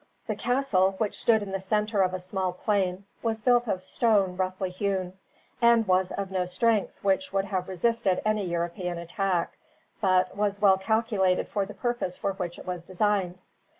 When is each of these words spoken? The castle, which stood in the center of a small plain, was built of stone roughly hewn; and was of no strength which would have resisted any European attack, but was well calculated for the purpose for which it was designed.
The 0.25 0.35
castle, 0.35 0.95
which 0.97 1.13
stood 1.19 1.43
in 1.43 1.51
the 1.51 1.59
center 1.59 2.01
of 2.01 2.11
a 2.11 2.17
small 2.19 2.53
plain, 2.53 3.05
was 3.21 3.43
built 3.43 3.67
of 3.67 3.83
stone 3.83 4.35
roughly 4.35 4.71
hewn; 4.71 5.13
and 5.61 5.87
was 5.87 6.11
of 6.11 6.31
no 6.31 6.45
strength 6.45 6.97
which 7.03 7.31
would 7.31 7.45
have 7.45 7.69
resisted 7.69 8.19
any 8.25 8.47
European 8.47 8.97
attack, 8.97 9.59
but 10.01 10.35
was 10.35 10.59
well 10.59 10.79
calculated 10.79 11.47
for 11.47 11.67
the 11.67 11.75
purpose 11.75 12.17
for 12.17 12.33
which 12.33 12.57
it 12.57 12.65
was 12.65 12.81
designed. 12.81 13.43